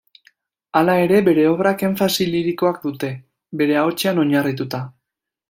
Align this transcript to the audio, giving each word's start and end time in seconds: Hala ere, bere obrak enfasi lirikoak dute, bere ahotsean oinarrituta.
Hala 0.79 0.95
ere, 1.01 1.19
bere 1.27 1.43
obrak 1.49 1.83
enfasi 1.89 2.27
lirikoak 2.31 2.81
dute, 2.87 3.11
bere 3.61 3.79
ahotsean 3.83 4.25
oinarrituta. 4.25 4.83